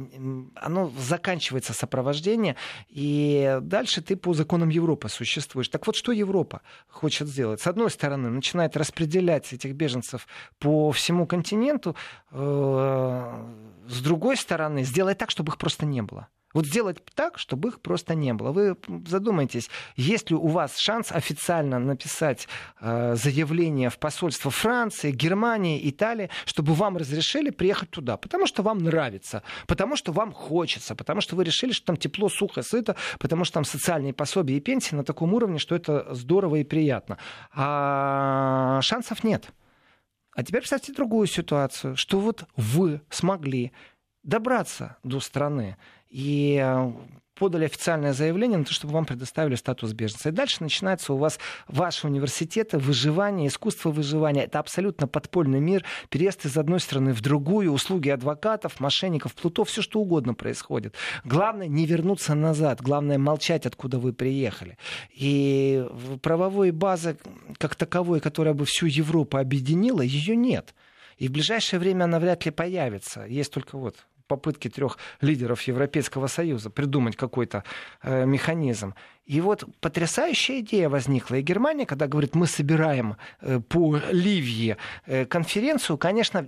[0.54, 2.56] оно заканчивается сопровождение,
[2.88, 5.68] и дальше ты по законам Европы существуешь.
[5.68, 7.60] Так вот, что Европа хочет хочет сделать.
[7.60, 10.26] С одной стороны, начинает распределять этих беженцев
[10.58, 11.94] по всему континенту,
[12.32, 13.44] э,
[13.90, 16.28] с другой стороны, сделать так, чтобы их просто не было.
[16.52, 18.50] Вот сделать так, чтобы их просто не было.
[18.50, 18.76] Вы
[19.06, 22.48] задумайтесь, есть ли у вас шанс официально написать
[22.80, 28.78] э, заявление в посольство Франции, Германии, Италии, чтобы вам разрешили приехать туда, потому что вам
[28.78, 33.44] нравится, потому что вам хочется, потому что вы решили, что там тепло, сухо, сыто, потому
[33.44, 37.18] что там социальные пособия и пенсии на таком уровне, что это здорово и приятно.
[37.54, 39.52] А шансов нет.
[40.40, 43.72] А теперь представьте другую ситуацию, что вот вы смогли
[44.22, 45.76] добраться до страны
[46.08, 46.92] и э,
[47.40, 50.28] подали официальное заявление на то, чтобы вам предоставили статус беженца.
[50.28, 54.44] И дальше начинается у вас ваши университеты, выживание, искусство выживания.
[54.44, 59.80] Это абсолютно подпольный мир, переезд из одной страны в другую, услуги адвокатов, мошенников, плутов, все
[59.80, 60.94] что угодно происходит.
[61.24, 64.76] Главное не вернуться назад, главное молчать, откуда вы приехали.
[65.14, 65.88] И
[66.20, 67.16] правовой базы
[67.56, 70.74] как таковой, которая бы всю Европу объединила, ее нет.
[71.16, 73.24] И в ближайшее время она вряд ли появится.
[73.24, 73.96] Есть только вот
[74.30, 77.64] попытки трех лидеров Европейского Союза придумать какой-то
[78.02, 78.94] э, механизм.
[79.26, 81.34] И вот потрясающая идея возникла.
[81.34, 86.46] И Германия, когда говорит, мы собираем э, по Ливии э, конференцию, конечно,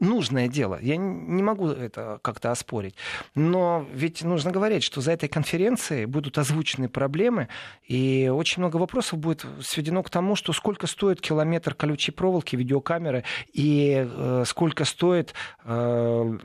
[0.00, 0.78] нужное дело.
[0.80, 2.94] Я не могу это как-то оспорить.
[3.34, 7.48] Но ведь нужно говорить, что за этой конференцией будут озвучены проблемы,
[7.86, 13.24] и очень много вопросов будет сведено к тому, что сколько стоит километр колючей проволоки, видеокамеры,
[13.52, 16.38] и э, сколько стоит э,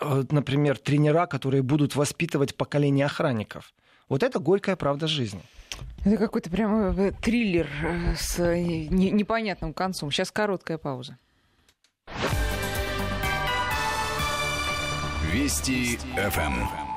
[0.00, 3.72] например, тренера, которые будут воспитывать поколение охранников.
[4.08, 5.42] Вот это горькая правда жизни.
[6.04, 10.10] Это какой-то прямо э, триллер э, с непонятным концом.
[10.10, 11.16] Сейчас короткая пауза.
[15.32, 16.89] Вести ФМ.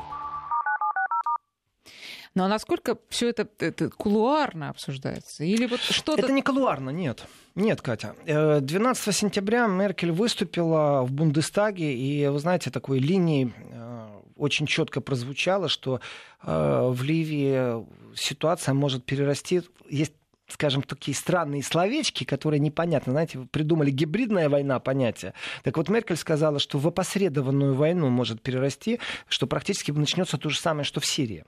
[2.36, 5.44] Ну а насколько все это, это кулуарно обсуждается?
[5.44, 6.20] Или вот что-то...
[6.20, 7.26] Это не кулуарно, нет.
[7.54, 8.16] Нет, Катя.
[8.26, 15.00] 12 э, сентября Меркель выступила в Бундестаге, и, вы знаете, такой линией э, очень четко
[15.00, 16.02] прозвучало, что
[16.42, 19.62] э, в Ливии ситуация может перерасти...
[19.88, 20.14] Есть
[20.48, 23.14] скажем, такие странные словечки, которые непонятно.
[23.14, 25.34] Знаете, придумали гибридная война понятие.
[25.64, 30.60] Так вот, Меркель сказала, что в опосредованную войну может перерасти, что практически начнется то же
[30.60, 31.46] самое, что в Сирии.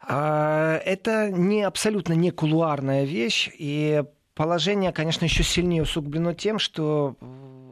[0.00, 4.02] А, это не абсолютно не кулуарная вещь, и
[4.34, 7.16] положение, конечно, еще сильнее усугублено тем, что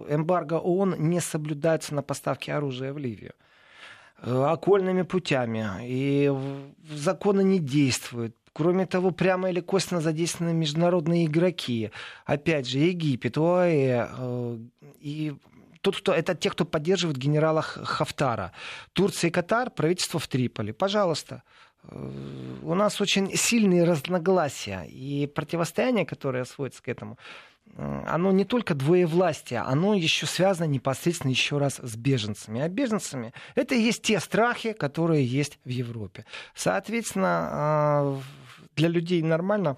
[0.08, 3.32] эмбарго ООН не соблюдается на поставки оружия в Ливию
[4.22, 6.32] э, окольными путями, и
[6.90, 8.36] законы не действуют.
[8.52, 11.92] Кроме того, прямо или косвенно задействованы международные игроки.
[12.24, 14.09] Опять же, Египет, ОАЭ.
[14.18, 14.59] Э,
[15.00, 15.34] и
[15.80, 18.53] тот, кто, это те, кто поддерживает генерала Хафтара.
[18.92, 20.72] Турция и Катар, правительство в Триполи.
[20.72, 21.44] Пожалуйста,
[21.91, 27.18] у нас очень сильные разногласия и противостояние, которое сводится к этому,
[27.76, 32.61] оно не только двоевластие, оно еще связано непосредственно еще раз с беженцами.
[32.61, 36.24] А беженцами это и есть те страхи, которые есть в Европе.
[36.55, 38.20] Соответственно, а,
[38.74, 39.76] для людей нормально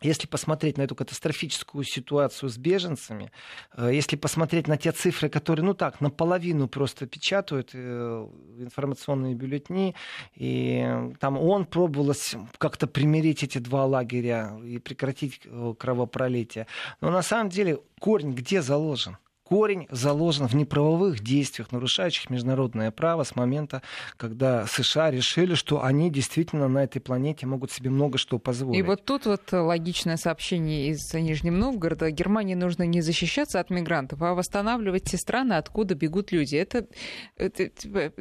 [0.00, 3.32] если посмотреть на эту катастрофическую ситуацию с беженцами,
[3.76, 8.28] э, если посмотреть на те цифры, которые, ну так, наполовину просто печатают э,
[8.58, 9.94] информационные бюллетени,
[10.34, 16.66] и там он пробовалось как-то примирить эти два лагеря и прекратить э, кровопролитие.
[17.00, 19.16] Но на самом деле корень где заложен?
[19.48, 23.80] Корень заложен в неправовых действиях, нарушающих международное право с момента,
[24.18, 28.78] когда США решили, что они действительно на этой планете могут себе много что позволить.
[28.78, 32.10] И вот тут вот логичное сообщение из Нижнего Новгорода.
[32.10, 36.56] Германии нужно не защищаться от мигрантов, а восстанавливать те страны, откуда бегут люди.
[36.56, 36.86] Это,
[37.36, 37.70] это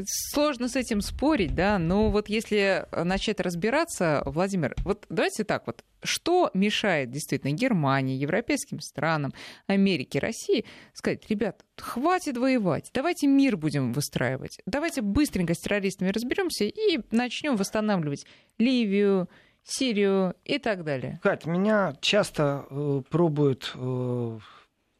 [0.05, 5.84] сложно с этим спорить, да, но вот если начать разбираться, Владимир, вот давайте так вот,
[6.03, 9.34] что мешает действительно Германии, европейским странам,
[9.65, 10.63] Америке, России
[10.93, 17.55] сказать, ребят, хватит воевать, давайте мир будем выстраивать, давайте быстренько с террористами разберемся и начнем
[17.55, 18.26] восстанавливать
[18.57, 19.30] Ливию,
[19.63, 21.20] Сирию и так далее.
[21.22, 24.39] Кать, меня часто э, пробуют э,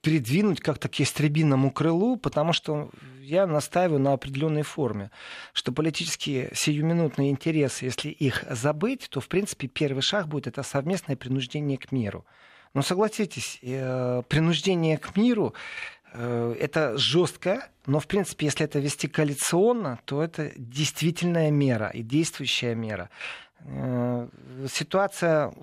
[0.02, 2.90] передвинуть как-то к ястребиному крылу, потому что
[3.20, 5.12] я настаиваю на определенной форме,
[5.54, 11.16] что политические сиюминутные интересы, если их забыть, то, в принципе, первый шаг будет это совместное
[11.16, 12.26] принуждение к миру.
[12.74, 15.54] Но согласитесь, э, принуждение к миру
[16.14, 22.76] это жестко, но, в принципе, если это вести коалиционно, то это действительная мера и действующая
[22.76, 23.10] мера.
[23.62, 24.28] Э,
[24.72, 25.54] ситуация,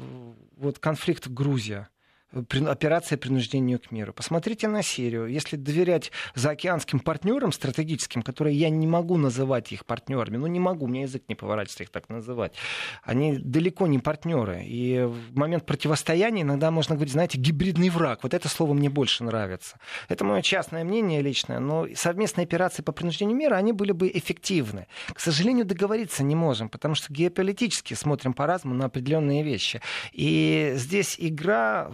[0.57, 1.87] вот конфликт в Грузии,
[2.35, 4.13] операция принуждения к миру.
[4.13, 5.27] Посмотрите на Сирию.
[5.27, 10.85] Если доверять заокеанским партнерам стратегическим, которые я не могу называть их партнерами, ну не могу,
[10.87, 12.55] у меня язык не поворачивается их так называть,
[13.03, 14.63] они далеко не партнеры.
[14.65, 18.23] И в момент противостояния иногда можно говорить, знаете, гибридный враг.
[18.23, 19.79] Вот это слово мне больше нравится.
[20.09, 24.87] Это мое частное мнение личное, но совместные операции по принуждению мира, они были бы эффективны.
[25.13, 29.81] К сожалению, договориться не можем, потому что геополитически смотрим по-разному на определенные вещи.
[30.13, 31.91] И здесь игра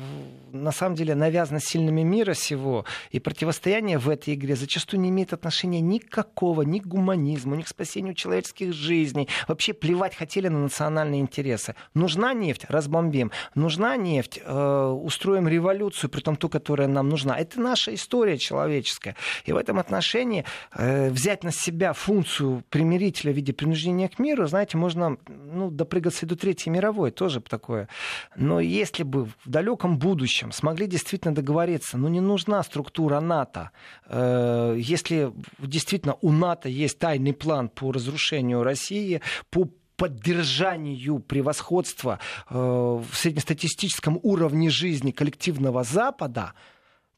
[0.52, 5.32] на самом деле навязано сильными мира сего, и противостояние в этой игре зачастую не имеет
[5.32, 9.28] отношения никакого ни к гуманизму, ни к спасению человеческих жизней.
[9.48, 11.74] Вообще плевать хотели на национальные интересы.
[11.94, 12.66] Нужна нефть?
[12.68, 13.30] Разбомбим.
[13.54, 14.40] Нужна нефть?
[14.44, 17.38] Э, устроим революцию, при том ту, которая нам нужна.
[17.38, 19.16] Это наша история человеческая.
[19.44, 24.46] И в этом отношении э, взять на себя функцию примирителя в виде принуждения к миру,
[24.46, 27.88] знаете, можно ну, допрыгаться и до Третьей мировой, тоже такое.
[28.36, 33.70] Но если бы в далеком будущем будущем смогли действительно договориться, но не нужна структура НАТО.
[34.06, 42.18] Э, если действительно у НАТО есть тайный план по разрушению России, по поддержанию превосходства
[42.50, 46.52] э, в среднестатистическом уровне жизни коллективного Запада,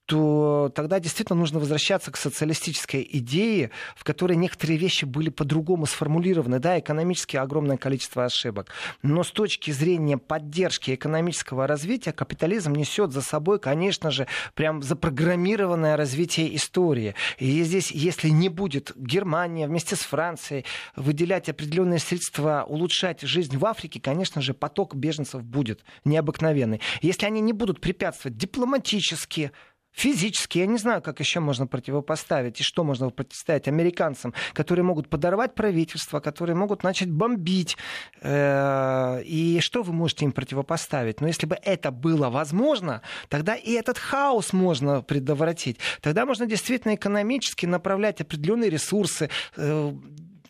[0.07, 6.59] то тогда действительно нужно возвращаться к социалистической идее, в которой некоторые вещи были по-другому сформулированы.
[6.59, 8.69] Да, экономически огромное количество ошибок.
[9.03, 15.97] Но с точки зрения поддержки экономического развития, капитализм несет за собой, конечно же, прям запрограммированное
[15.97, 17.15] развитие истории.
[17.39, 20.65] И здесь, если не будет Германия вместе с Францией
[20.97, 26.81] выделять определенные средства, улучшать жизнь в Африке, конечно же, поток беженцев будет необыкновенный.
[27.01, 29.53] Если они не будут препятствовать дипломатически,
[29.93, 35.09] физически, я не знаю, как еще можно противопоставить и что можно противостоять американцам, которые могут
[35.09, 37.77] подорвать правительство, которые могут начать бомбить.
[38.21, 41.21] Э, и что вы можете им противопоставить?
[41.21, 45.79] Но если бы это было возможно, тогда и этот хаос можно предотвратить.
[46.01, 49.93] Тогда можно действительно экономически направлять определенные ресурсы, э,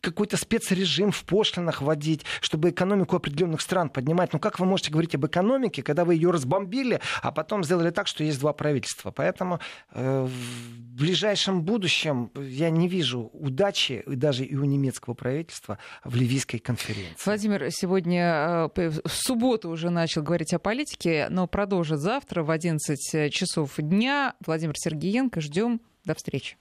[0.02, 4.32] какой-то спецрежим в пошлинах вводить, чтобы экономику определенных стран поднимать.
[4.32, 8.08] Ну как вы можете говорить об экономике, когда вы ее разбомбили, а потом сделали так,
[8.08, 9.12] что есть два правительства?
[9.12, 9.60] Поэтому
[9.92, 16.58] э, в ближайшем будущем я не вижу удачи даже и у немецкого правительства в Ливийской
[16.58, 17.22] конференции.
[17.24, 23.32] Владимир сегодня э, в субботу уже начал говорить о политике, но продолжит завтра в 11
[23.32, 24.34] часов дня.
[24.44, 25.40] Владимир Сергеенко.
[25.40, 25.80] Ждем.
[26.04, 26.56] До встречи.